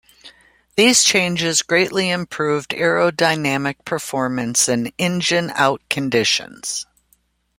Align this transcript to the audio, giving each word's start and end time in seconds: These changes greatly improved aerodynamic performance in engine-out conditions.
These 0.77 1.03
changes 1.03 1.61
greatly 1.61 2.09
improved 2.09 2.71
aerodynamic 2.71 3.85
performance 3.85 4.67
in 4.67 4.91
engine-out 4.97 5.83
conditions. 5.91 6.87